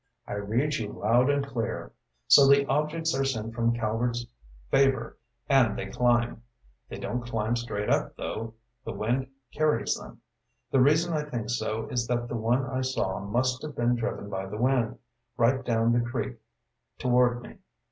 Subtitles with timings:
[0.25, 1.91] "I read you loud and clear.
[2.27, 4.25] So the objects are sent from Calvert's
[4.71, 6.41] Favor, and they climb.
[6.89, 8.55] They don't climb straight up, though.
[8.83, 10.19] The wind carries them.
[10.71, 14.27] The reason I think so is that the one I saw must have been driven
[14.27, 14.97] by the wind,
[15.37, 16.37] right down the creek
[16.97, 17.57] toward me.